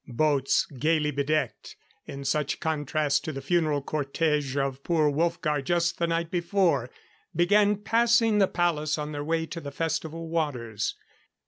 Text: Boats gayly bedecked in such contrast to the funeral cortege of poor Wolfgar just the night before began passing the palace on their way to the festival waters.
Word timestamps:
Boats 0.07 0.65
gayly 0.79 1.11
bedecked 1.11 1.75
in 2.07 2.25
such 2.25 2.59
contrast 2.59 3.23
to 3.23 3.31
the 3.31 3.39
funeral 3.39 3.83
cortege 3.83 4.57
of 4.57 4.83
poor 4.83 5.11
Wolfgar 5.11 5.61
just 5.63 5.99
the 5.99 6.07
night 6.07 6.31
before 6.31 6.89
began 7.35 7.75
passing 7.75 8.39
the 8.39 8.47
palace 8.47 8.97
on 8.97 9.11
their 9.11 9.23
way 9.23 9.45
to 9.45 9.61
the 9.61 9.69
festival 9.69 10.27
waters. 10.27 10.95